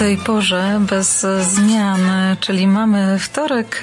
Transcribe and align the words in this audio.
tej 0.00 0.16
porze 0.16 0.80
bez 0.80 1.26
zmian, 1.40 2.00
czyli 2.40 2.66
mamy 2.66 3.18
wtorek, 3.18 3.80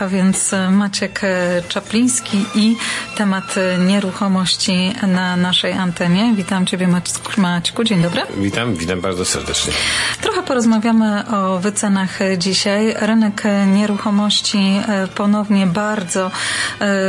a 0.00 0.06
więc 0.06 0.54
Maciek 0.70 1.20
Czapliński 1.68 2.44
i 2.54 2.76
temat 3.16 3.54
nieruchomości 3.86 4.94
na 5.06 5.36
naszej 5.36 5.72
antenie. 5.72 6.32
Witam 6.36 6.66
Ciebie 6.66 6.88
Maćku, 7.36 7.84
dzień 7.84 8.02
dobry. 8.02 8.22
Witam, 8.36 8.74
witam 8.74 9.00
bardzo 9.00 9.24
serdecznie. 9.24 9.72
Trochę 10.20 10.42
porozmawiamy 10.42 11.28
o 11.28 11.58
wycenach 11.58 12.18
dzisiaj. 12.38 12.94
Rynek 13.00 13.42
nieruchomości 13.66 14.80
ponownie 15.14 15.66
bardzo 15.66 16.30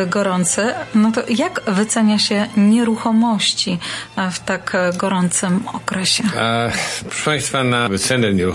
gorący. 0.08 0.74
No 0.96 1.12
to 1.12 1.22
jak 1.30 1.62
wycenia 1.68 2.20
się 2.20 2.48
nieruchomości 2.58 3.80
w 4.32 4.40
tak 4.40 4.78
gorącym 4.98 5.64
okresie? 5.74 6.24
A, 6.40 6.70
proszę 7.10 7.26
Państwa, 7.26 7.64
na 7.64 7.90
wycenę 7.90 8.34
nieruchomości 8.34 8.51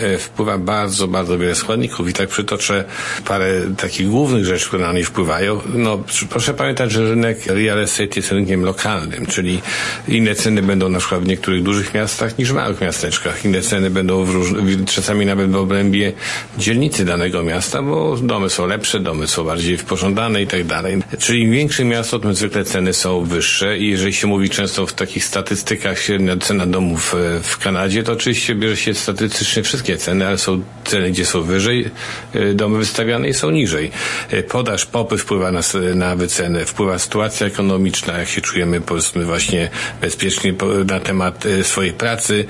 e, 0.00 0.18
wpływa 0.18 0.58
bardzo, 0.58 1.08
bardzo 1.08 1.38
wiele 1.38 1.54
składników 1.54 2.08
i 2.08 2.12
tak 2.12 2.28
przytoczę 2.28 2.84
parę 3.24 3.60
takich 3.78 4.08
głównych 4.08 4.44
rzeczy, 4.44 4.66
które 4.66 4.86
na 4.86 4.92
nie 4.92 5.04
wpływają. 5.04 5.60
No, 5.74 5.98
proszę 6.30 6.54
pamiętać, 6.54 6.92
że 6.92 7.10
rynek 7.10 7.46
real 7.46 7.78
estate 7.78 8.16
jest 8.16 8.32
rynkiem 8.32 8.64
lokalnym, 8.64 9.26
czyli 9.26 9.62
inne 10.08 10.34
ceny 10.34 10.62
będą 10.62 10.88
na 10.88 10.98
przykład 10.98 11.22
w 11.22 11.26
niektórych 11.26 11.62
dużych 11.62 11.94
miastach 11.94 12.38
niż 12.38 12.52
w 12.52 12.54
małych 12.54 12.80
miasteczkach. 12.80 13.44
Inne 13.44 13.60
ceny 13.62 13.90
będą 13.90 14.24
w 14.24 14.84
czasami 14.84 15.26
nawet 15.26 15.50
w 15.50 15.56
obrębie 15.56 16.12
dzielnicy 16.58 17.04
danego 17.04 17.42
miasta, 17.42 17.82
bo 17.82 18.16
domy 18.16 18.50
są 18.50 18.66
lepsze, 18.66 19.00
domy 19.00 19.26
są 19.26 19.44
bardziej 19.44 19.78
pożądane 19.78 20.42
i 20.42 20.46
tak 20.46 20.64
dalej. 20.64 21.02
Czyli 21.18 21.42
im 21.42 21.50
większe 21.50 21.84
miasto, 21.84 22.18
tym 22.18 22.34
zwykle 22.34 22.64
ceny 22.64 22.92
są 22.92 23.24
wyższe 23.24 23.78
i 23.78 23.90
jeżeli 23.90 24.12
się 24.12 24.26
mówi 24.26 24.50
często 24.50 24.86
w 24.86 24.92
takich 24.92 25.24
statystykach 25.24 25.98
średnia 25.98 26.36
cena 26.36 26.66
domów 26.66 27.14
e, 27.14 27.40
w 27.42 27.58
Kanadzie, 27.58 28.02
to 28.02 28.12
oczywiście 28.12 28.54
bierze 28.54 28.76
się 28.76 28.94
statystycznie 29.20 29.62
wszystkie 29.62 29.96
ceny, 29.96 30.26
ale 30.26 30.38
są 30.38 30.62
ceny, 30.84 31.10
gdzie 31.10 31.26
są 31.26 31.42
wyżej 31.42 31.90
e, 32.34 32.54
domy 32.54 32.78
wystawiane 32.78 33.28
i 33.28 33.34
są 33.34 33.50
niżej. 33.50 33.90
E, 34.30 34.42
podaż, 34.42 34.86
popyt 34.86 35.20
wpływa 35.20 35.52
na, 35.52 35.60
na 35.94 36.16
wycenę, 36.16 36.64
wpływa 36.64 36.98
sytuacja 36.98 37.46
ekonomiczna, 37.46 38.18
jak 38.18 38.28
się 38.28 38.40
czujemy 38.40 38.80
powiedzmy 38.80 39.24
właśnie 39.24 39.70
bezpiecznie 40.00 40.54
na 40.86 41.00
temat 41.00 41.44
swojej 41.62 41.92
pracy, 41.92 42.44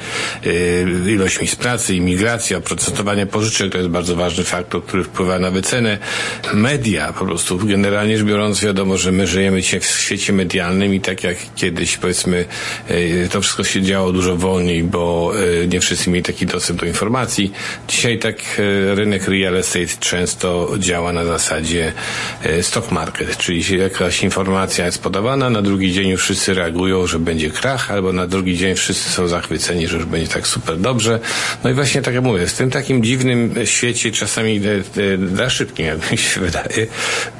ilość 1.06 1.40
miejsc 1.40 1.56
pracy, 1.56 1.94
imigracja, 1.94 2.58
oprocentowanie 2.58 3.26
pożyczek 3.26 3.72
to 3.72 3.78
jest 3.78 3.90
bardzo 3.90 4.16
ważny 4.16 4.44
faktor, 4.44 4.84
który 4.84 5.04
wpływa 5.04 5.38
na 5.38 5.50
wycenę. 5.50 5.98
Media 6.54 7.12
po 7.12 7.24
prostu, 7.24 7.58
generalnie 7.58 8.18
rzecz 8.18 8.26
biorąc 8.26 8.60
wiadomo, 8.60 8.98
że 8.98 9.12
my 9.12 9.26
żyjemy 9.26 9.62
w 9.62 9.84
świecie 9.84 10.32
medialnym 10.32 10.94
i 10.94 11.00
tak 11.00 11.24
jak 11.24 11.36
kiedyś 11.56 11.96
powiedzmy 11.96 12.44
to 13.32 13.40
wszystko 13.40 13.64
się 13.64 13.82
działo 13.82 14.12
dużo 14.12 14.36
wolniej, 14.36 14.82
bo 14.82 15.32
nie 15.68 15.80
wszyscy 15.80 16.10
mieli 16.10 16.22
taki 16.22 16.46
dostęp 16.46 16.59
do 16.68 16.86
informacji. 16.86 17.52
Dzisiaj 17.88 18.18
tak 18.18 18.36
e, 18.36 18.94
rynek 18.94 19.28
real 19.28 19.56
estate 19.56 19.86
często 20.00 20.74
działa 20.78 21.12
na 21.12 21.24
zasadzie 21.24 21.92
e, 22.42 22.62
stock 22.62 22.90
market, 22.90 23.36
czyli 23.36 23.78
jakaś 23.78 24.22
informacja 24.22 24.86
jest 24.86 25.02
podawana, 25.02 25.50
na 25.50 25.62
drugi 25.62 25.92
dzień 25.92 26.08
już 26.08 26.22
wszyscy 26.22 26.54
reagują, 26.54 27.06
że 27.06 27.18
będzie 27.18 27.50
krach, 27.50 27.90
albo 27.90 28.12
na 28.12 28.26
drugi 28.26 28.56
dzień 28.56 28.74
wszyscy 28.74 29.10
są 29.10 29.28
zachwyceni, 29.28 29.88
że 29.88 29.96
już 29.96 30.06
będzie 30.06 30.28
tak 30.28 30.46
super 30.46 30.78
dobrze. 30.78 31.20
No 31.64 31.70
i 31.70 31.74
właśnie 31.74 32.02
tak 32.02 32.14
jak 32.14 32.24
mówię, 32.24 32.46
w 32.46 32.54
tym 32.54 32.70
takim 32.70 33.02
dziwnym 33.02 33.54
świecie, 33.64 34.12
czasami 34.12 34.60
za 35.34 35.50
szybkim, 35.50 35.86
jak 35.86 36.12
mi 36.12 36.18
się 36.18 36.40
wydaje, 36.40 36.86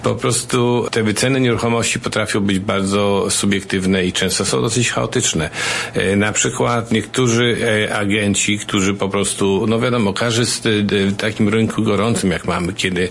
po 0.02 0.14
prostu 0.14 0.86
te 0.91 1.02
wyceny 1.02 1.41
nieruchomości 1.41 2.00
potrafią 2.00 2.41
być 2.41 2.58
bardzo 2.58 3.26
subiektywne 3.30 4.04
i 4.04 4.12
często 4.12 4.44
są 4.44 4.62
dosyć 4.62 4.91
chaotyczne. 4.91 5.50
E, 5.94 6.16
na 6.16 6.32
przykład 6.32 6.92
niektórzy 6.92 7.56
agenci, 7.92 8.58
którzy 8.58 8.94
po 8.94 9.08
prostu, 9.11 9.66
no 9.69 9.81
wiadomo, 9.81 10.12
każdy 10.12 10.47
z 10.47 10.60
w 10.91 11.16
takim 11.16 11.48
rynku 11.48 11.82
gorącym, 11.82 12.31
jak 12.31 12.44
mamy, 12.44 12.72
kiedy 12.72 13.09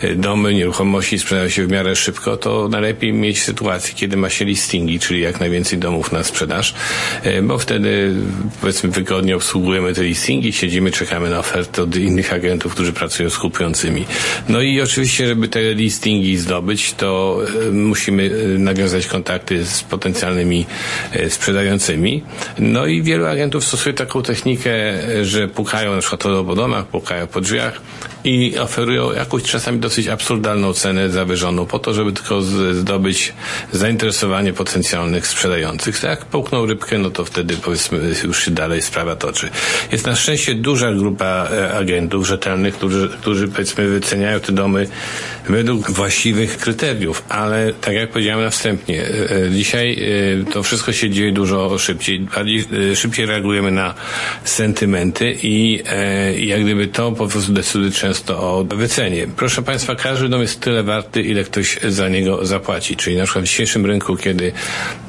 e, 0.00 0.14
domy, 0.14 0.54
nieruchomości 0.54 1.18
sprzedają 1.18 1.48
się 1.48 1.66
w 1.66 1.70
miarę 1.70 1.96
szybko, 1.96 2.36
to 2.36 2.68
najlepiej 2.68 3.12
mieć 3.12 3.42
sytuację, 3.42 3.94
kiedy 3.94 4.16
ma 4.16 4.30
się 4.30 4.44
listingi, 4.44 4.98
czyli 4.98 5.20
jak 5.20 5.40
najwięcej 5.40 5.78
domów 5.78 6.12
na 6.12 6.24
sprzedaż, 6.24 6.74
bo 7.42 7.58
wtedy 7.58 8.14
powiedzmy 8.60 8.90
wygodnie 8.90 9.36
obsługujemy 9.36 9.94
te 9.94 10.02
listingi, 10.02 10.52
siedzimy, 10.52 10.90
czekamy 10.90 11.30
na 11.30 11.38
oferty 11.38 11.82
od 11.82 11.96
innych 11.96 12.32
agentów, 12.32 12.74
którzy 12.74 12.92
pracują 12.92 13.30
z 13.30 13.38
kupującymi. 13.38 14.04
No 14.48 14.60
i 14.60 14.80
oczywiście, 14.80 15.26
żeby 15.26 15.48
te 15.48 15.74
listingi 15.74 16.36
zdobyć, 16.36 16.94
to 16.94 17.38
musimy 17.72 18.30
nawiązać 18.58 19.06
kontakty 19.06 19.64
z 19.64 19.82
potencjalnymi 19.82 20.66
sprzedającymi. 21.28 22.22
No 22.58 22.86
i 22.86 23.02
wielu 23.02 23.26
agentów 23.26 23.64
stosuje 23.64 23.94
taką 23.94 24.22
technikę, 24.22 24.70
że 25.22 25.39
pukają 25.48 25.94
na 25.94 26.00
przykład 26.00 26.22
po 26.46 26.54
domach, 26.54 26.84
pukają 26.86 27.26
po 27.26 27.40
drzwiach 27.40 27.80
i 28.24 28.58
oferują 28.58 29.12
jakąś 29.12 29.42
czasami 29.42 29.78
dosyć 29.78 30.08
absurdalną 30.08 30.72
cenę 30.72 31.10
zawyżoną 31.10 31.66
po 31.66 31.78
to, 31.78 31.94
żeby 31.94 32.12
tylko 32.12 32.42
zdobyć 32.72 33.32
zainteresowanie 33.72 34.52
potencjalnych 34.52 35.26
sprzedających. 35.26 36.02
Jak 36.02 36.24
połkną 36.24 36.66
rybkę, 36.66 36.98
no 36.98 37.10
to 37.10 37.24
wtedy 37.24 37.56
powiedzmy 37.56 38.00
już 38.24 38.44
się 38.44 38.50
dalej 38.50 38.82
sprawa 38.82 39.16
toczy. 39.16 39.50
Jest 39.92 40.06
na 40.06 40.16
szczęście 40.16 40.54
duża 40.54 40.92
grupa 40.92 41.48
e, 41.52 41.72
agentów 41.72 42.26
rzetelnych, 42.26 42.74
którzy, 42.74 43.08
którzy 43.20 43.48
powiedzmy 43.48 43.88
wyceniają 43.88 44.40
te 44.40 44.52
domy 44.52 44.86
według 45.48 45.90
właściwych 45.90 46.58
kryteriów, 46.58 47.24
ale 47.28 47.72
tak 47.80 47.94
jak 47.94 48.10
powiedziałem 48.10 48.44
na 48.44 48.50
wstępie, 48.50 49.08
e, 49.08 49.46
e, 49.46 49.50
dzisiaj 49.50 50.00
to 50.52 50.62
wszystko 50.62 50.92
się 50.92 51.10
dzieje 51.10 51.32
dużo 51.32 51.78
szybciej, 51.78 52.20
bardziej 52.20 52.64
szybciej 52.94 53.26
reagujemy 53.26 53.70
na 53.70 53.94
sentymenty 54.44 55.36
i 55.42 55.82
jak 56.36 56.62
gdyby 56.62 56.88
to 56.88 57.12
po 57.12 57.28
prostu 57.28 57.52
decyduje 57.52 57.90
często 58.10 58.38
o 58.40 58.64
wycenie. 58.64 59.26
Proszę 59.36 59.62
Państwa, 59.62 59.94
każdy 59.94 60.28
dom 60.28 60.40
jest 60.40 60.60
tyle 60.60 60.82
warty, 60.82 61.22
ile 61.22 61.44
ktoś 61.44 61.78
za 61.88 62.08
niego 62.08 62.46
zapłaci. 62.46 62.96
Czyli 62.96 63.16
na 63.16 63.24
przykład 63.24 63.44
w 63.44 63.48
dzisiejszym 63.48 63.86
rynku, 63.86 64.16
kiedy 64.16 64.52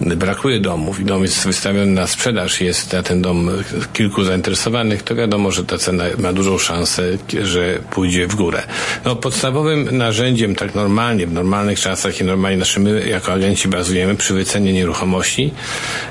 brakuje 0.02 0.60
domów 0.60 1.00
i 1.00 1.06
dom 1.06 1.22
jest 1.22 1.46
wystawiony 1.46 1.92
na 1.92 2.08
sprzedaż, 2.08 2.62
jest 2.62 2.94
na 2.94 3.04
ten 3.04 3.22
dom 3.22 3.50
kilku 3.94 4.24
zainteresowanych, 4.24 5.04
to 5.04 5.16
wiadomo, 5.16 5.52
że 5.52 5.64
ta 5.64 5.78
cena 5.78 6.04
ma 6.18 6.34
dużą 6.34 6.58
szansę, 6.58 7.04
że 7.44 7.80
pójdzie 7.92 8.28
w 8.28 8.36
górę. 8.36 8.64
No, 9.06 9.16
podstawowym 9.16 9.98
narzędziem 9.98 10.56
tak 10.56 10.76
normalnie, 10.76 11.28
w 11.28 11.34
normalnych 11.34 11.80
czasach 11.80 12.22
i 12.22 12.24
normalnie 12.24 12.58
naszym, 12.58 12.84
my 12.84 13.10
jako 13.10 13.34
agenci 13.34 13.68
bazujemy 13.68 14.16
przy 14.16 14.34
wycenie 14.34 14.74
nieruchomości, 14.74 15.54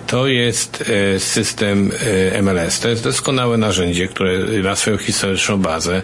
to 0.06 0.26
jest 0.26 0.84
e, 1.14 1.20
system 1.20 1.90
e, 2.32 2.42
MLS. 2.42 2.80
To 2.80 2.88
jest 2.88 3.04
doskonałe 3.04 3.56
narzędzie, 3.56 4.08
które 4.08 4.62
ma 4.62 4.76
swoją 4.76 4.96
historyczną 4.96 5.56
bazę. 5.56 6.02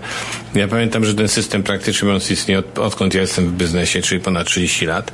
Ja 0.54 0.68
pamiętam, 0.76 1.04
że 1.04 1.14
ten 1.14 1.28
system 1.28 1.62
praktycznie 1.62 2.06
mówiąc 2.06 2.30
istnieje 2.30 2.58
od, 2.58 2.78
odkąd 2.78 3.14
ja 3.14 3.20
jestem 3.20 3.48
w 3.48 3.52
biznesie, 3.52 4.02
czyli 4.02 4.20
ponad 4.20 4.46
30 4.46 4.86
lat. 4.86 5.12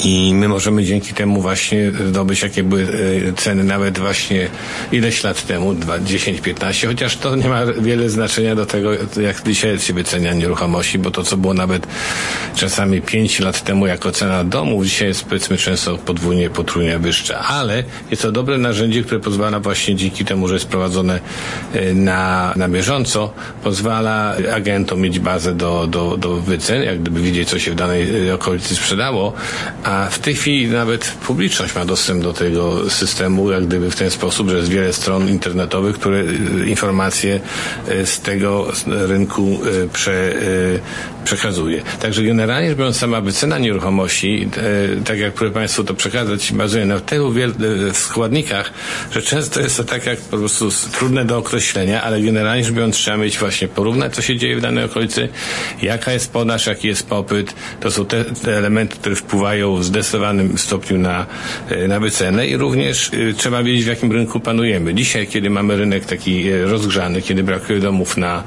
I 0.00 0.34
my 0.34 0.48
możemy 0.48 0.84
dzięki 0.84 1.14
temu 1.14 1.42
właśnie 1.42 1.92
zdobyć, 2.08 2.42
jakie 2.42 2.62
były 2.62 2.82
e, 2.82 3.32
ceny 3.32 3.64
nawet 3.64 3.98
właśnie 3.98 4.48
ileś 4.92 5.24
lat 5.24 5.46
temu, 5.46 5.74
10, 6.04 6.40
15, 6.40 6.86
chociaż 6.86 7.16
to 7.16 7.36
nie 7.36 7.48
ma 7.48 7.66
wiele 7.66 8.10
znaczenia 8.10 8.54
do 8.54 8.66
tego, 8.66 8.90
jak 9.22 9.42
dzisiaj 9.46 9.78
się 9.78 9.94
wycenia 9.94 10.34
nieruchomości, 10.34 10.98
bo 10.98 11.10
to, 11.10 11.24
co 11.24 11.36
było 11.36 11.54
nawet 11.54 11.86
czasami 12.54 13.02
5 13.02 13.40
lat 13.40 13.64
temu 13.64 13.86
jako 13.86 14.12
cena 14.12 14.44
domu, 14.44 14.84
dzisiaj 14.84 15.08
jest 15.08 15.24
powiedzmy 15.24 15.56
często 15.56 15.98
podwójnie, 15.98 16.50
potrójnie 16.50 16.98
wyższa. 16.98 17.38
Ale 17.38 17.84
jest 18.10 18.22
to 18.22 18.32
dobre 18.32 18.58
narzędzie, 18.58 19.02
które 19.02 19.20
pozwala 19.20 19.60
właśnie 19.60 19.96
dzięki 19.96 20.24
temu, 20.24 20.48
że 20.48 20.54
jest 20.54 20.66
prowadzone 20.66 21.20
e, 21.72 21.94
na, 21.94 22.52
na 22.56 22.68
bieżąco, 22.68 23.32
pozwala 23.62 24.34
agentom 24.54 25.00
mieć 25.00 25.18
bazę 25.18 25.54
do, 25.54 25.86
do, 25.86 26.16
do 26.16 26.36
wycen, 26.36 26.82
jak 26.82 27.00
gdyby 27.00 27.20
widzieć, 27.20 27.48
co 27.48 27.58
się 27.58 27.70
w 27.70 27.74
danej 27.74 28.28
e, 28.28 28.34
okolicy 28.34 28.74
sprzedało, 28.74 29.32
a 29.84 30.08
w 30.10 30.18
tej 30.18 30.34
chwili 30.34 30.68
nawet 30.68 31.04
publiczność 31.26 31.74
ma 31.74 31.84
dostęp 31.84 32.22
do 32.22 32.32
tego 32.32 32.90
systemu, 32.90 33.50
jak 33.50 33.66
gdyby 33.66 33.90
w 33.90 33.96
ten 33.96 34.10
sposób, 34.10 34.48
że 34.48 34.56
jest 34.56 34.68
wiele 34.68 34.92
stron 34.92 35.28
internetowych, 35.28 35.98
które 35.98 36.18
y, 36.18 36.66
informacje 36.66 37.40
y, 37.88 38.06
z 38.06 38.20
tego 38.20 38.72
rynku 38.86 39.58
y, 39.66 39.88
prze, 39.92 40.34
przekazuje. 41.24 41.82
Także 42.00 42.22
generalnie 42.22 42.68
rzecz 42.68 42.78
biorąc, 42.78 42.96
sama 42.96 43.20
wycena 43.20 43.58
nieruchomości, 43.58 44.48
tak 45.04 45.18
jak 45.18 45.32
próbuję 45.32 45.54
Państwu 45.54 45.84
to 45.84 45.94
przekazać, 45.94 46.52
bazuje 46.52 46.86
na 46.86 47.00
tylu 47.00 47.32
wielu 47.32 47.54
składnikach, 47.92 48.72
że 49.12 49.22
często 49.22 49.60
jest 49.60 49.76
to 49.76 49.84
tak 49.84 50.06
jak 50.06 50.18
po 50.20 50.36
prostu 50.36 50.68
trudne 50.92 51.24
do 51.24 51.38
określenia, 51.38 52.02
ale 52.02 52.20
generalnie 52.20 52.64
rzecz 52.64 52.74
biorąc 52.74 52.96
trzeba 52.96 53.16
mieć 53.16 53.38
właśnie 53.38 53.68
porównać, 53.68 54.14
co 54.14 54.22
się 54.22 54.36
dzieje 54.36 54.56
w 54.56 54.60
danej 54.60 54.84
okolicy, 54.84 55.28
jaka 55.82 56.12
jest 56.12 56.32
podaż, 56.32 56.66
jaki 56.66 56.88
jest 56.88 57.08
popyt. 57.08 57.54
To 57.80 57.90
są 57.90 58.06
te, 58.06 58.24
te 58.24 58.56
elementy, 58.58 58.96
które 58.96 59.16
wpływają 59.16 59.76
w 59.76 59.84
zdecydowanym 59.84 60.58
stopniu 60.58 60.98
na, 60.98 61.26
e, 61.68 61.88
na 61.88 62.00
wycenę 62.00 62.46
i 62.46 62.56
również 62.56 63.10
e, 63.14 63.32
trzeba 63.32 63.62
wiedzieć, 63.62 63.84
w 63.84 63.88
jakim 63.88 64.12
rynku 64.12 64.40
panujemy. 64.40 64.94
Dzisiaj, 64.94 65.26
kiedy 65.26 65.50
mamy 65.50 65.76
rynek 65.76 66.04
taki 66.04 66.48
e, 66.48 66.64
rozgrzany, 66.64 67.22
kiedy 67.22 67.42
brakuje 67.42 67.80
domów 67.80 68.16
na, 68.16 68.42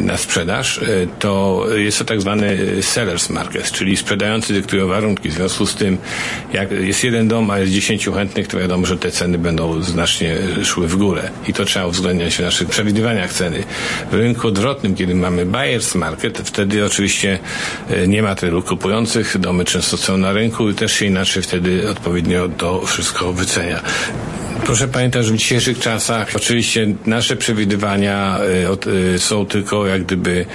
na 0.00 0.16
sprzedaż, 0.16 0.80
to 1.18 1.35
to 1.36 1.76
jest 1.76 1.98
to 1.98 2.04
tak 2.04 2.20
zwany 2.20 2.58
sellers 2.82 3.30
market, 3.30 3.72
czyli 3.72 3.96
sprzedający 3.96 4.52
dyktują 4.52 4.88
warunki. 4.88 5.28
W 5.28 5.32
związku 5.32 5.66
z 5.66 5.74
tym, 5.74 5.98
jak 6.52 6.70
jest 6.70 7.04
jeden 7.04 7.28
dom, 7.28 7.50
a 7.50 7.58
jest 7.58 7.72
dziesięciu 7.72 8.12
chętnych, 8.12 8.48
to 8.48 8.58
wiadomo, 8.58 8.86
że 8.86 8.96
te 8.96 9.10
ceny 9.10 9.38
będą 9.38 9.82
znacznie 9.82 10.36
szły 10.64 10.88
w 10.88 10.96
górę. 10.96 11.30
I 11.48 11.52
to 11.52 11.64
trzeba 11.64 11.86
uwzględniać 11.86 12.36
w 12.36 12.40
naszych 12.40 12.68
przewidywaniach 12.68 13.32
ceny. 13.32 13.64
W 14.10 14.14
rynku 14.14 14.48
odwrotnym, 14.48 14.94
kiedy 14.94 15.14
mamy 15.14 15.46
buyers 15.46 15.94
market, 15.94 16.38
wtedy 16.44 16.84
oczywiście 16.84 17.38
nie 18.08 18.22
ma 18.22 18.34
tylu 18.34 18.62
kupujących, 18.62 19.38
domy 19.38 19.64
często 19.64 19.96
są 19.96 20.16
na 20.16 20.32
rynku 20.32 20.70
i 20.70 20.74
też 20.74 20.92
się 20.92 21.06
inaczej 21.06 21.42
wtedy 21.42 21.90
odpowiednio 21.90 22.48
to 22.48 22.86
wszystko 22.86 23.32
wycenia. 23.32 23.80
Proszę 24.64 24.88
pamiętać, 24.88 25.26
że 25.26 25.32
w 25.32 25.36
dzisiejszych 25.36 25.78
czasach 25.78 26.28
oczywiście 26.36 26.86
nasze 27.06 27.36
przewidywania 27.36 28.38
y, 28.86 29.14
y, 29.14 29.18
są 29.18 29.46
tylko 29.46 29.86
jak 29.86 30.04
gdyby 30.04 30.46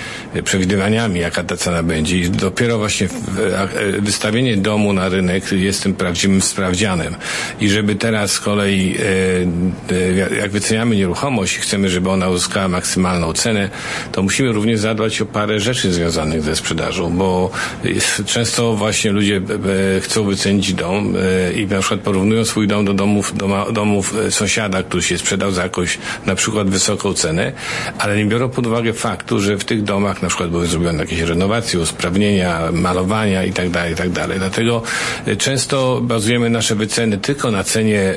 przewidywaniami, 0.44 1.19
jaka 1.19 1.44
ta 1.44 1.57
cena 1.57 1.83
będzie. 1.83 2.18
I 2.18 2.30
dopiero 2.30 2.77
właśnie 2.77 3.07
wystawienie 4.00 4.57
domu 4.57 4.94
na 4.94 5.09
rynek 5.09 5.51
jest 5.51 5.83
tym 5.83 5.94
prawdziwym 5.94 6.42
sprawdzianem. 6.42 7.15
I 7.62 7.69
żeby 7.69 7.95
teraz 7.95 8.31
z 8.31 8.39
kolei, 8.39 8.95
jak 10.39 10.51
wyceniamy 10.51 10.95
nieruchomość 10.95 11.57
i 11.57 11.59
chcemy, 11.59 11.89
żeby 11.89 12.09
ona 12.09 12.30
uzyskała 12.30 12.68
maksymalną 12.68 13.33
cenę, 13.33 13.69
to 14.12 14.24
musimy 14.24 14.51
również 14.51 14.80
zadbać 14.80 15.21
o 15.21 15.25
parę 15.25 15.59
rzeczy 15.59 15.94
związanych 15.94 16.42
ze 16.42 16.56
sprzedażą, 16.56 17.18
bo 17.18 17.51
często 18.25 18.75
właśnie 18.75 19.12
ludzie 19.12 19.42
chcą 20.01 20.24
wycenić 20.24 20.74
dom 20.74 21.13
i 21.56 21.65
na 21.65 21.80
przykład 21.80 22.00
porównują 22.00 22.45
swój 22.45 22.68
dom 22.68 22.86
do 22.86 22.94
domów, 22.94 23.38
do 23.38 23.68
domów 23.74 23.91
domów 23.92 24.16
e, 24.28 24.32
sąsiada, 24.32 24.84
który 24.84 25.04
się 25.04 25.18
sprzedał 25.18 25.52
za 25.52 25.64
jakąś 25.64 25.98
na 26.26 26.36
przykład 26.36 26.70
wysoką 26.70 27.14
cenę, 27.14 27.52
ale 28.00 28.18
nie 28.18 28.26
biorą 28.26 28.50
pod 28.50 28.68
uwagę 28.68 28.94
faktu, 28.94 29.40
że 29.40 29.58
w 29.58 29.64
tych 29.64 29.84
domach 29.84 30.22
na 30.22 30.28
przykład 30.28 30.50
były 30.50 30.68
zrobione 30.68 31.00
jakieś 31.00 31.20
renowacje, 31.20 31.80
usprawnienia, 31.80 32.72
malowania 32.72 33.44
itd., 33.44 33.94
tak. 33.96 34.12
Tak 34.12 34.40
Dlatego 34.40 34.82
e, 35.26 35.36
często 35.36 36.02
bazujemy 36.04 36.50
nasze 36.50 36.76
wyceny 36.76 37.18
tylko 37.18 37.52
na 37.52 37.64
cenie 37.64 38.02
e, 38.02 38.16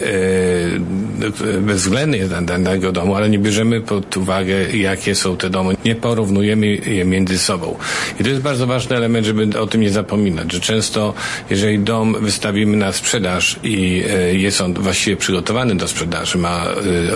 bezwzględnej 1.61 2.23
danego 2.43 2.93
domu, 2.93 3.15
ale 3.15 3.31
nie 3.31 3.39
bierzemy 3.39 3.81
pod 3.81 4.17
uwagę, 4.17 4.77
jakie 4.77 5.15
są 5.15 5.37
te 5.37 5.51
domy. 5.51 5.75
Nie 5.85 5.95
porównujemy 5.95 6.67
je 6.67 7.05
między 7.05 7.39
sobą. 7.39 7.77
I 8.21 8.25
to 8.25 8.31
jest 8.31 8.43
bardzo 8.43 8.67
ważny 8.67 8.97
element, 8.97 9.27
żeby 9.27 9.61
o 9.61 9.67
tym 9.67 9.81
nie 9.81 9.91
zapominać, 9.91 10.53
że 10.53 10.61
często 10.61 11.15
jeżeli 11.51 11.79
dom 11.79 12.17
wystawimy 12.21 12.77
na 12.77 12.93
sprzedaż 12.93 13.57
i 13.63 14.05
jest 14.33 14.61
on 14.61 14.75
właściwie 14.75 15.17
przygotowany 15.17 15.64
do 15.73 15.89
sprzedaży, 15.89 16.39
ma 16.39 16.67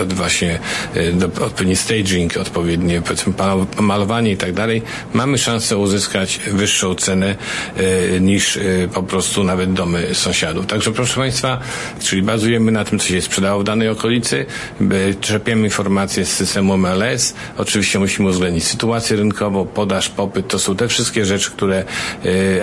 y, 0.03 0.15
właśnie 0.15 0.59
y, 0.97 1.45
odpowiedni 1.45 1.77
staging, 1.77 2.37
odpowiednie 2.37 3.03
malowanie 3.81 4.31
i 4.33 4.37
tak 4.37 4.53
dalej, 4.53 4.83
mamy 5.15 5.39
szansę 5.39 5.77
uzyskać 5.77 6.41
wyższą 6.53 6.95
cenę 6.95 7.37
y, 7.79 8.21
niż 8.21 8.59
po 8.95 9.03
prostu 9.03 9.45
nawet 9.45 9.73
domy 9.73 10.15
sąsiadów. 10.15 10.67
Także 10.67 10.93
proszę 10.93 11.15
Państwa, 11.15 11.61
czyli 12.03 12.23
bazujemy 12.23 12.73
na 12.73 12.85
tym, 12.85 12.99
co 12.99 13.09
się 13.09 13.23
sprzedało 13.23 13.61
w 13.61 13.65
danej 13.65 13.89
okolicy, 13.89 14.47
czerpiemy 15.21 15.65
informacje 15.65 16.25
z 16.25 16.33
systemu 16.33 16.77
MLS, 16.77 17.35
oczywiście 17.59 17.99
musimy 17.99 18.29
uwzględnić 18.29 18.65
sytuację 18.65 19.17
rynkową, 19.17 19.67
podaż, 19.67 20.09
popyt, 20.09 20.49
to 20.49 20.59
są 20.59 20.77
te 20.77 20.89
wszystkie 20.89 21.25
rzeczy, 21.25 21.51
które 21.51 21.85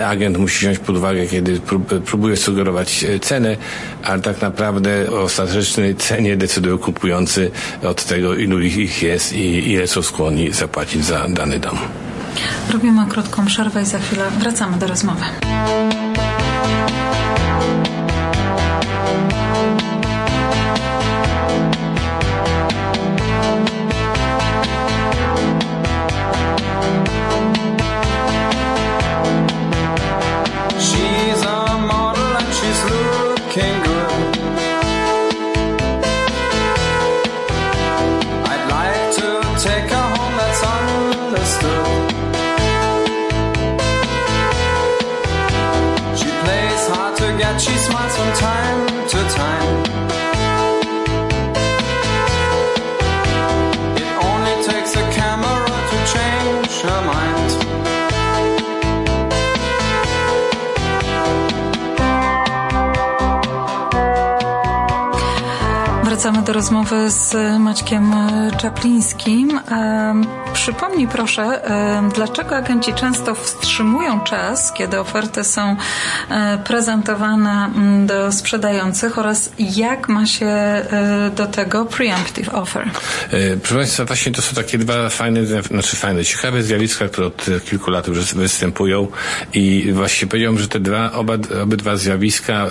agent 0.06 0.38
musi 0.38 0.58
wziąć 0.58 0.78
pod 0.78 0.96
uwagę, 0.96 1.26
kiedy 1.26 1.60
próbuje 2.06 2.36
sugerować 2.36 3.04
cenę, 3.20 3.56
ale 4.02 4.22
tak 4.22 4.40
naprawdę 4.40 5.10
ostateczny 5.10 5.75
cenie 5.98 6.36
decydują 6.36 6.78
kupujący 6.78 7.50
od 7.82 8.04
tego, 8.04 8.34
ilu 8.34 8.60
ich 8.60 9.02
jest 9.02 9.32
i 9.32 9.72
ile 9.72 9.86
są 9.86 10.02
skłonni 10.02 10.52
zapłacić 10.52 11.04
za 11.04 11.28
dany 11.28 11.58
dom. 11.58 11.78
Robimy 12.72 13.06
krótką 13.06 13.46
przerwę 13.46 13.82
i 13.82 13.84
za 13.84 13.98
chwilę 13.98 14.30
wracamy 14.38 14.78
do 14.78 14.86
rozmowy. 14.86 15.24
Rozmowy 66.56 67.10
z 67.10 67.34
Maćkiem 67.58 68.14
Czaplińskim. 68.58 69.60
Przypomnij 70.56 71.08
proszę, 71.08 71.60
dlaczego 72.14 72.56
agenci 72.56 72.94
często 72.94 73.34
wstrzymują 73.34 74.20
czas, 74.20 74.72
kiedy 74.72 75.00
oferty 75.00 75.44
są 75.44 75.76
e, 76.30 76.58
prezentowane 76.64 77.70
do 78.06 78.32
sprzedających 78.32 79.18
oraz 79.18 79.50
jak 79.58 80.08
ma 80.08 80.26
się 80.26 80.46
e, 80.46 81.30
do 81.36 81.46
tego 81.46 81.84
preemptive 81.84 82.54
offer? 82.54 82.90
E, 83.30 83.56
proszę 83.56 83.74
Państwa, 83.74 84.04
właśnie 84.04 84.32
to 84.32 84.42
są 84.42 84.54
takie 84.54 84.78
dwa 84.78 85.08
fajne, 85.08 85.46
znaczy 85.46 85.96
fajne, 85.96 86.24
ciekawe 86.24 86.62
zjawiska, 86.62 87.08
które 87.08 87.26
od 87.26 87.46
kilku 87.70 87.90
lat 87.90 88.08
już 88.08 88.34
występują 88.34 89.08
i 89.54 89.92
właściwie 89.92 90.30
powiedziałbym, 90.30 90.62
że 90.62 90.68
te 90.68 90.80
dwa, 90.80 91.12
oba, 91.12 91.34
obydwa 91.62 91.96
zjawiska 91.96 92.66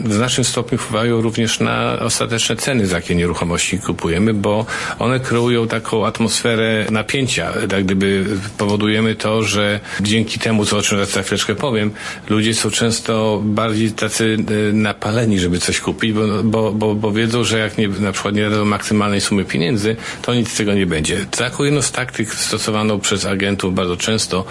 w 0.00 0.12
znacznym 0.12 0.44
stopniu 0.44 0.78
wpływają 0.78 1.20
również 1.20 1.60
na 1.60 1.98
ostateczne 2.00 2.56
ceny 2.56 2.86
za 2.86 2.96
jakie 2.96 3.14
nieruchomości 3.14 3.78
kupujemy, 3.78 4.34
bo 4.34 4.66
one 4.98 5.20
kreują 5.20 5.68
taką 5.68 6.06
atmosferę 6.06 6.86
napięcia. 6.90 7.27
Tak 7.70 7.84
gdyby 7.84 8.24
powodujemy 8.58 9.14
to, 9.14 9.42
że 9.42 9.80
dzięki 10.00 10.38
temu, 10.38 10.64
co 10.64 10.78
o 10.78 10.82
czym 10.82 11.06
za 11.06 11.22
chwileczkę 11.22 11.54
powiem, 11.54 11.90
ludzie 12.28 12.54
są 12.54 12.70
często 12.70 13.42
bardziej 13.44 13.90
tacy 13.90 14.36
e, 14.70 14.72
napaleni, 14.72 15.38
żeby 15.38 15.58
coś 15.58 15.80
kupić, 15.80 16.12
bo, 16.12 16.42
bo, 16.42 16.72
bo, 16.72 16.94
bo 16.94 17.12
wiedzą, 17.12 17.44
że 17.44 17.58
jak 17.58 17.78
nie, 17.78 17.88
na 17.88 18.12
przykład 18.12 18.34
nie 18.34 18.50
dadzą 18.50 18.64
maksymalnej 18.64 19.20
sumy 19.20 19.44
pieniędzy, 19.44 19.96
to 20.22 20.34
nic 20.34 20.52
z 20.52 20.56
tego 20.56 20.74
nie 20.74 20.86
będzie. 20.86 21.26
Taką 21.30 21.64
jedną 21.64 21.82
z 21.82 21.92
taktyk 21.92 22.34
stosowaną 22.34 23.00
przez 23.00 23.26
agentów 23.26 23.74
bardzo 23.74 23.96
często 23.96 24.44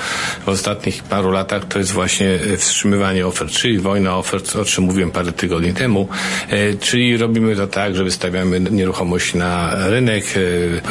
w 0.45 0.49
ostatnich 0.49 1.03
paru 1.03 1.31
latach 1.31 1.65
to 1.65 1.79
jest 1.79 1.91
właśnie 1.91 2.29
e, 2.53 2.57
wstrzymywanie 2.57 3.27
ofert, 3.27 3.51
czyli 3.51 3.79
wojna 3.79 4.17
ofert, 4.17 4.55
o 4.55 4.65
czym 4.65 4.83
mówiłem 4.83 5.11
parę 5.11 5.31
tygodni 5.31 5.73
temu, 5.73 6.07
e, 6.49 6.73
czyli 6.73 7.17
robimy 7.17 7.55
to 7.55 7.67
tak, 7.67 7.95
że 7.95 8.03
wystawiamy 8.03 8.59
nieruchomość 8.59 9.33
na 9.33 9.71
rynek, 9.89 10.25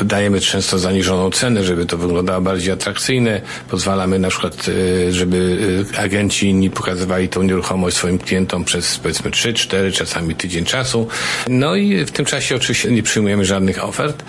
dajemy 0.04 0.40
często 0.40 0.78
zaniżoną 0.78 1.30
cenę, 1.30 1.64
żeby 1.64 1.75
to 1.84 1.98
wyglądało 1.98 2.40
bardziej 2.40 2.72
atrakcyjne, 2.72 3.40
pozwalamy 3.70 4.18
na 4.18 4.28
przykład, 4.28 4.66
e, 5.08 5.12
żeby 5.12 5.58
e, 5.94 6.00
agenci 6.00 6.48
inni 6.48 6.70
pokazywali 6.70 7.28
tą 7.28 7.42
nieruchomość 7.42 7.96
swoim 7.96 8.18
klientom 8.18 8.64
przez 8.64 8.98
powiedzmy 8.98 9.30
3, 9.30 9.54
4, 9.54 9.92
czasami 9.92 10.34
tydzień 10.34 10.64
czasu. 10.64 11.08
No 11.48 11.76
i 11.76 12.04
w 12.04 12.10
tym 12.10 12.24
czasie 12.24 12.56
oczywiście 12.56 12.90
nie 12.90 13.02
przyjmujemy 13.02 13.44
żadnych 13.44 13.84
ofert 13.84 14.24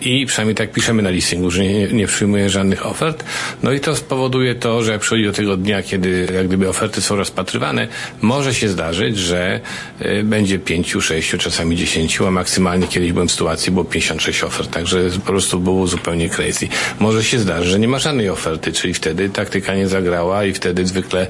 i 0.00 0.26
przynajmniej 0.26 0.54
tak 0.54 0.72
piszemy 0.72 1.02
na 1.02 1.10
listingu, 1.10 1.50
że 1.50 1.62
nie, 1.62 1.86
nie 1.86 2.06
przyjmujemy 2.06 2.50
żadnych 2.50 2.86
ofert. 2.86 3.24
No 3.62 3.72
i 3.72 3.80
to 3.80 3.96
spowoduje 3.96 4.54
to, 4.54 4.82
że 4.82 4.92
jak 4.92 5.00
przychodzi 5.00 5.24
do 5.24 5.32
tego 5.32 5.56
dnia, 5.56 5.82
kiedy 5.82 6.28
jak 6.34 6.46
gdyby 6.46 6.68
oferty 6.68 7.00
są 7.00 7.16
rozpatrywane, 7.16 7.88
może 8.22 8.54
się 8.54 8.68
zdarzyć, 8.68 9.18
że 9.18 9.60
będzie 10.24 10.58
pięciu, 10.58 11.00
sześciu, 11.00 11.38
czasami 11.38 11.76
dziesięciu, 11.76 12.26
a 12.26 12.30
maksymalnie 12.30 12.86
kiedyś 12.86 13.12
byłem 13.12 13.28
w 13.28 13.32
sytuacji, 13.32 13.72
było 13.72 13.84
56 13.84 14.42
ofert, 14.42 14.70
także 14.70 15.10
po 15.10 15.26
prostu 15.26 15.60
było 15.60 15.86
zupełnie 15.86 16.28
crazy. 16.28 16.67
Może 16.98 17.24
się 17.24 17.38
zdarzy, 17.38 17.70
że 17.70 17.78
nie 17.78 17.88
ma 17.88 17.98
żadnej 17.98 18.30
oferty, 18.30 18.72
czyli 18.72 18.94
wtedy 18.94 19.28
taktyka 19.28 19.74
nie 19.74 19.88
zagrała 19.88 20.44
i 20.44 20.52
wtedy 20.52 20.86
zwykle 20.86 21.26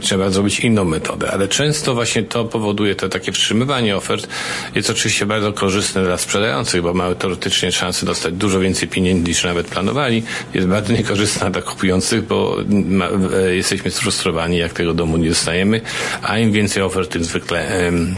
trzeba 0.00 0.30
zrobić 0.30 0.60
inną 0.60 0.84
metodę, 0.84 1.30
ale 1.30 1.48
często 1.48 1.94
właśnie 1.94 2.22
to 2.22 2.44
powoduje 2.44 2.94
to 2.94 3.08
takie 3.08 3.32
wstrzymywanie 3.32 3.96
ofert. 3.96 4.28
Jest 4.74 4.90
oczywiście 4.90 5.26
bardzo 5.26 5.52
korzystne 5.52 6.04
dla 6.04 6.18
sprzedających, 6.18 6.82
bo 6.82 6.94
mają 6.94 7.14
teoretycznie 7.14 7.72
szansę 7.72 8.06
dostać 8.06 8.34
dużo 8.34 8.60
więcej 8.60 8.88
pieniędzy 8.88 9.28
niż 9.28 9.44
nawet 9.44 9.66
planowali. 9.66 10.22
Jest 10.54 10.66
bardzo 10.66 10.92
niekorzystna 10.92 11.50
dla 11.50 11.62
kupujących, 11.62 12.26
bo 12.26 12.56
ma, 12.68 13.08
e, 13.08 13.54
jesteśmy 13.56 13.90
sfrustrowani, 13.90 14.58
jak 14.58 14.72
tego 14.72 14.94
domu 14.94 15.16
nie 15.16 15.28
dostajemy, 15.28 15.80
a 16.22 16.38
im 16.38 16.52
więcej 16.52 16.82
ofert, 16.82 17.10
tym 17.10 17.24
zwykle 17.24 17.68
tym 17.88 18.16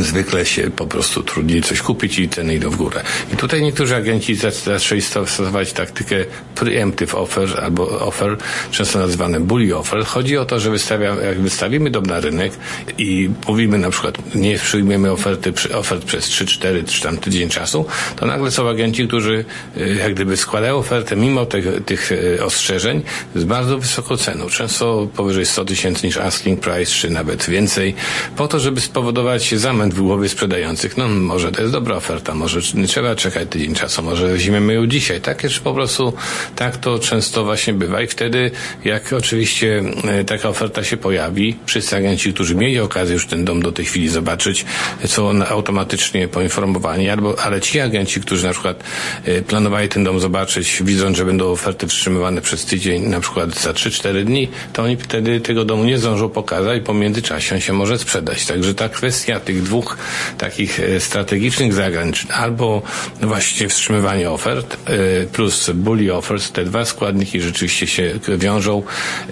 zwykle 0.00 0.46
się 0.46 0.70
po 0.70 0.86
prostu 0.86 1.22
trudniej 1.22 1.62
coś 1.62 1.82
kupić 1.82 2.18
i 2.18 2.28
ceny 2.28 2.54
idą 2.54 2.70
w 2.70 2.76
górę. 2.76 3.02
I 3.32 3.36
tutaj 3.36 3.62
niektórzy 3.62 3.96
agenci 3.96 4.34
zaczęli 4.64 5.02
stosować 5.02 5.72
taktykę 5.72 6.16
preemptive 6.54 7.14
offer 7.14 7.60
albo 7.62 8.00
offer, 8.00 8.36
często 8.70 8.98
nazywane 8.98 9.40
bully 9.40 9.76
offer. 9.76 10.04
Chodzi 10.04 10.36
o 10.38 10.44
to, 10.44 10.60
że 10.60 10.70
wystawia, 10.70 11.14
jak 11.14 11.40
wystawimy 11.40 11.90
dom 11.90 12.06
na 12.06 12.20
rynek 12.20 12.52
i 12.98 13.30
mówimy 13.48 13.78
na 13.78 13.90
przykład 13.90 14.34
nie 14.34 14.58
przyjmiemy 14.58 15.10
oferty, 15.10 15.52
ofert 15.74 16.04
przez 16.04 16.24
3, 16.24 16.46
4 16.46 16.84
czy 16.84 17.02
tam 17.02 17.18
tydzień 17.18 17.48
czasu, 17.48 17.86
to 18.16 18.26
nagle 18.26 18.50
są 18.50 18.68
agenci, 18.68 19.08
którzy 19.08 19.44
y, 19.76 19.96
jak 19.98 20.14
gdyby 20.14 20.36
składają 20.36 20.76
ofertę 20.76 21.16
mimo 21.16 21.46
tych, 21.46 21.84
tych 21.84 22.12
y, 22.12 22.44
ostrzeżeń 22.44 23.02
z 23.34 23.44
bardzo 23.44 23.78
wysoką 23.78 24.16
ceną. 24.16 24.48
Często 24.48 25.08
powyżej 25.16 25.46
100 25.46 25.64
tysięcy 25.64 26.06
niż 26.06 26.16
asking 26.16 26.60
price, 26.60 26.92
czy 26.92 27.10
nawet 27.10 27.50
więcej, 27.50 27.94
po 28.36 28.48
to, 28.48 28.60
żeby 28.60 28.80
spowodować 28.80 29.52
zamęt 29.62 29.94
w 29.94 30.00
głowie 30.00 30.28
sprzedających. 30.28 30.96
No 30.96 31.08
może 31.08 31.52
to 31.52 31.60
jest 31.60 31.72
dobra 31.72 31.96
oferta, 31.96 32.34
może 32.34 32.60
nie 32.74 32.86
trzeba 32.86 33.16
czekać 33.16 33.48
tydzień 33.48 33.74
czasu, 33.74 34.02
może 34.02 34.28
weźmiemy 34.28 34.74
ją 34.74 34.86
dzisiaj. 34.86 35.20
Takie 35.20 35.48
czy 35.48 35.60
po 35.60 35.74
prostu 35.74 36.12
tak 36.56 36.76
to 36.76 36.98
często 36.98 37.44
właśnie 37.44 37.74
bywa 37.74 38.02
i 38.02 38.06
wtedy 38.06 38.50
jak 38.84 39.12
oczywiście 39.12 39.82
e, 40.04 40.24
taka 40.24 40.48
oferta 40.48 40.84
się 40.84 40.96
pojawi, 40.96 41.56
wszyscy 41.66 41.96
agenci, 41.96 42.34
którzy 42.34 42.54
mieli 42.54 42.80
okazję 42.80 43.14
już 43.14 43.26
ten 43.26 43.44
dom 43.44 43.62
do 43.62 43.72
tej 43.72 43.84
chwili 43.84 44.08
zobaczyć, 44.08 44.64
są 45.06 45.44
automatycznie 45.44 46.28
poinformowani, 46.28 47.10
albo, 47.10 47.40
ale 47.40 47.60
ci 47.60 47.80
agenci, 47.80 48.20
którzy 48.20 48.46
na 48.46 48.52
przykład 48.52 48.84
e, 49.24 49.42
planowali 49.42 49.88
ten 49.88 50.04
dom 50.04 50.20
zobaczyć, 50.20 50.82
widząc, 50.84 51.16
że 51.16 51.24
będą 51.24 51.50
oferty 51.50 51.86
wstrzymywane 51.86 52.40
przez 52.40 52.64
tydzień, 52.64 53.02
na 53.02 53.20
przykład 53.20 53.60
za 53.60 53.72
3-4 53.72 54.24
dni, 54.24 54.48
to 54.72 54.82
oni 54.82 54.96
wtedy 54.96 55.40
tego 55.40 55.64
domu 55.64 55.84
nie 55.84 55.98
zdążą 55.98 56.28
pokazać 56.28 56.82
po 56.82 56.94
międzyczasie 56.94 57.54
on 57.54 57.60
się 57.60 57.72
może 57.72 57.98
sprzedać. 57.98 58.46
Także 58.46 58.74
ta 58.74 58.88
kwestia 58.88 59.40
tych 59.40 59.51
dwóch 59.60 59.96
takich 60.38 60.80
e, 60.80 61.00
strategicznych 61.00 61.74
zagrań, 61.74 62.12
albo 62.34 62.82
właśnie 63.20 63.68
wstrzymywanie 63.68 64.30
ofert 64.30 64.76
e, 64.86 65.26
plus 65.26 65.70
bully 65.70 66.14
offers, 66.14 66.52
te 66.52 66.64
dwa 66.64 66.84
składniki 66.84 67.40
rzeczywiście 67.40 67.86
się 67.86 68.18
wiążą 68.38 68.82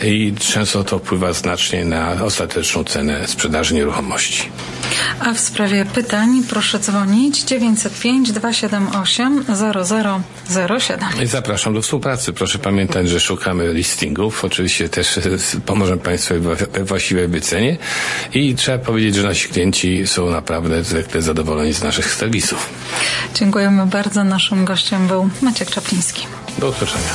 i 0.03 0.35
często 0.39 0.85
to 0.85 0.99
wpływa 0.99 1.33
znacznie 1.33 1.85
na 1.85 2.25
ostateczną 2.25 2.85
cenę 2.85 3.27
sprzedaży 3.27 3.75
nieruchomości. 3.75 4.49
A 5.21 5.33
w 5.35 5.41
sprawie 5.41 5.85
pytań 5.85 6.43
proszę 6.49 6.79
dzwonić 6.79 7.43
905 7.45 8.33
278 8.33 9.45
0007. 10.79 11.09
I 11.23 11.27
zapraszam 11.27 11.75
do 11.75 11.83
współpracy. 11.83 12.33
Proszę 12.33 12.59
pamiętać, 12.59 13.09
że 13.09 13.21
szukamy 13.21 13.73
listingów. 13.75 14.45
Oczywiście 14.45 14.89
też 14.89 15.19
e, 15.19 15.21
pomożemy 15.67 16.01
Państwu 16.01 16.35
we 16.41 16.85
właściwej 16.85 17.29
wycenie 17.29 17.77
i 18.35 18.55
trzeba 18.55 18.79
powiedzieć, 18.79 19.15
że 19.15 19.23
nasi 19.23 19.49
klienci 19.49 20.07
są 20.11 20.31
naprawdę 20.31 20.85
zwykle 20.85 21.23
zadowoleni 21.23 21.73
z 21.73 21.83
naszych 21.83 22.15
serwisów. 22.15 22.69
Dziękujemy 23.35 23.87
bardzo. 23.87 24.25
Naszym 24.25 24.65
gościem 24.65 25.07
był 25.07 25.31
Maciek 25.43 25.71
Czapliński. 25.71 26.27
Do 26.59 26.69
usłyszenia. 26.69 27.11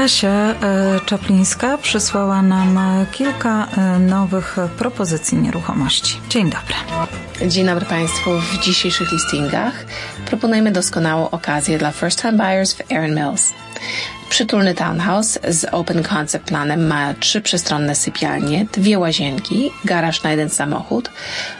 Kasia 0.00 0.28
e, 0.28 1.00
Czaplińska 1.06 1.78
przysłała 1.78 2.42
nam 2.42 2.78
e, 2.78 3.06
kilka 3.12 3.68
e, 3.76 3.98
nowych 3.98 4.56
propozycji 4.78 5.38
nieruchomości. 5.38 6.20
Dzień 6.28 6.44
dobry. 6.50 6.74
Dzień 7.50 7.66
dobry 7.66 7.86
Państwu. 7.86 8.30
W 8.40 8.58
dzisiejszych 8.58 9.12
listingach 9.12 9.84
proponujemy 10.26 10.72
doskonałą 10.72 11.30
okazję 11.30 11.78
dla 11.78 11.90
first 11.90 12.20
time 12.20 12.32
buyers 12.32 12.74
w 12.74 12.92
Erin 12.92 13.14
Mills. 13.14 13.52
Przytulny 14.28 14.74
townhouse 14.74 15.38
z 15.48 15.64
open 15.64 16.02
concept 16.02 16.48
planem 16.48 16.86
ma 16.86 17.14
trzy 17.14 17.40
przestronne 17.40 17.94
sypialnie, 17.94 18.66
dwie 18.72 18.98
łazienki, 18.98 19.70
garaż 19.84 20.22
na 20.22 20.30
jeden 20.30 20.50
samochód 20.50 21.10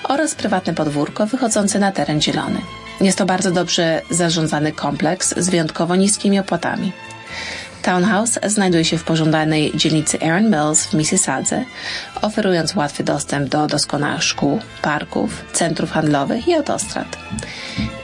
oraz 0.04 0.34
prywatne 0.34 0.74
podwórko 0.74 1.26
wychodzące 1.26 1.78
na 1.78 1.92
teren 1.92 2.22
zielony. 2.22 2.60
Jest 3.00 3.18
to 3.18 3.26
bardzo 3.26 3.50
dobrze 3.50 4.02
zarządzany 4.10 4.72
kompleks 4.72 5.34
z 5.36 5.50
wyjątkowo 5.50 5.96
niskimi 5.96 6.38
opłatami. 6.38 6.92
Townhouse 7.82 8.38
znajduje 8.46 8.84
się 8.84 8.98
w 8.98 9.04
pożądanej 9.04 9.72
dzielnicy 9.74 10.20
Erin 10.20 10.50
Mills 10.50 10.86
w 10.86 10.94
Mississadze, 10.94 11.64
oferując 12.22 12.76
łatwy 12.76 13.04
dostęp 13.04 13.48
do 13.48 13.66
doskonałych 13.66 14.22
szkół, 14.22 14.60
parków, 14.82 15.44
centrów 15.52 15.90
handlowych 15.90 16.48
i 16.48 16.54
autostrad. 16.54 17.16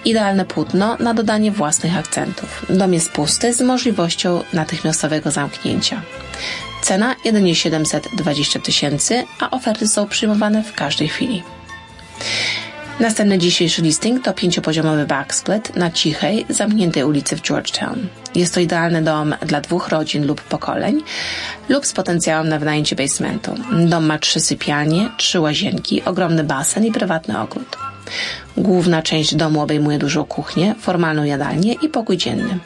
Idealne 0.04 0.44
płótno 0.44 0.96
na 1.00 1.14
dodanie 1.14 1.50
własnych 1.50 1.96
akcentów. 1.96 2.66
Dom 2.68 2.94
jest 2.94 3.12
pusty 3.12 3.54
z 3.54 3.60
możliwością 3.60 4.42
natychmiastowego 4.52 5.30
zamknięcia. 5.30 6.02
Cena 6.82 7.16
jedynie 7.24 7.54
720 7.54 8.60
tysięcy, 8.60 9.24
a 9.40 9.50
oferty 9.50 9.88
są 9.88 10.06
przyjmowane 10.06 10.62
w 10.62 10.74
każdej 10.74 11.08
chwili. 11.08 11.42
Następny 13.00 13.38
dzisiejszy 13.38 13.82
listing 13.82 14.24
to 14.24 14.32
pięciopoziomowy 14.32 15.06
backsplit 15.06 15.76
na 15.76 15.90
cichej, 15.90 16.46
zamkniętej 16.48 17.04
ulicy 17.04 17.36
w 17.36 17.42
Georgetown. 17.42 18.06
Jest 18.34 18.54
to 18.54 18.60
idealny 18.60 19.02
dom 19.02 19.34
dla 19.46 19.60
dwóch 19.60 19.88
rodzin 19.88 20.26
lub 20.26 20.42
pokoleń 20.42 21.02
lub 21.68 21.86
z 21.86 21.92
potencjałem 21.92 22.48
na 22.48 22.58
wynajęcie 22.58 22.96
basementu. 22.96 23.54
Dom 23.86 24.06
ma 24.06 24.18
trzy 24.18 24.40
sypialnie, 24.40 25.08
trzy 25.16 25.40
łazienki, 25.40 26.04
ogromny 26.04 26.44
basen 26.44 26.84
i 26.84 26.92
prywatny 26.92 27.40
ogród. 27.40 27.76
Główna 28.56 29.02
część 29.02 29.34
domu 29.34 29.60
obejmuje 29.60 29.98
dużą 29.98 30.24
kuchnię, 30.24 30.74
formalną 30.80 31.24
jadalnię 31.24 31.72
i 31.72 31.88
pokój 31.88 32.16
dzienny. 32.16 32.58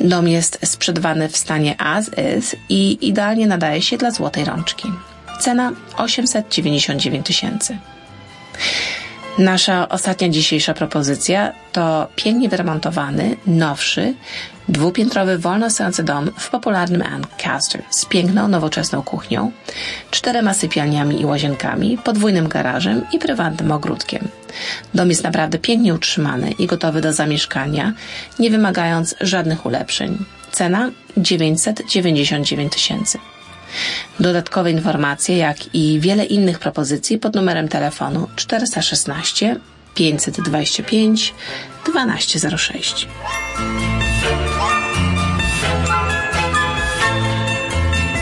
Dom 0.00 0.28
jest 0.28 0.58
sprzedawany 0.64 1.28
w 1.28 1.36
stanie 1.36 1.80
as 1.80 2.10
is 2.38 2.56
i 2.68 3.08
idealnie 3.08 3.46
nadaje 3.46 3.82
się 3.82 3.96
dla 3.96 4.10
złotej 4.10 4.44
rączki. 4.44 4.92
Cena 5.40 5.72
899 5.96 7.26
tysięcy. 7.26 7.78
Nasza 9.38 9.88
ostatnia 9.88 10.28
dzisiejsza 10.28 10.74
propozycja 10.74 11.52
to 11.72 12.08
pięknie 12.16 12.48
wyremontowany, 12.48 13.36
nowszy, 13.46 14.14
dwupiętrowy, 14.68 15.38
wolno 15.38 15.70
stojący 15.70 16.02
dom 16.02 16.30
w 16.38 16.50
popularnym 16.50 17.02
Ancaster 17.02 17.82
z 17.90 18.04
piękną, 18.04 18.48
nowoczesną 18.48 19.02
kuchnią, 19.02 19.52
czterema 20.10 20.54
sypialniami 20.54 21.20
i 21.20 21.26
łazienkami, 21.26 21.98
podwójnym 22.04 22.48
garażem 22.48 23.06
i 23.12 23.18
prywatnym 23.18 23.72
ogródkiem. 23.72 24.28
Dom 24.94 25.08
jest 25.08 25.24
naprawdę 25.24 25.58
pięknie 25.58 25.94
utrzymany 25.94 26.50
i 26.50 26.66
gotowy 26.66 27.00
do 27.00 27.12
zamieszkania, 27.12 27.92
nie 28.38 28.50
wymagając 28.50 29.14
żadnych 29.20 29.66
ulepszeń. 29.66 30.24
Cena 30.52 30.90
999 31.16 32.72
tysięcy. 32.72 33.18
Dodatkowe 34.20 34.70
informacje, 34.70 35.36
jak 35.36 35.74
i 35.74 36.00
wiele 36.00 36.24
innych 36.24 36.58
propozycji 36.58 37.18
pod 37.18 37.34
numerem 37.34 37.68
telefonu 37.68 38.28
416 38.36 39.56
525 39.94 41.34
1206. 41.84 43.08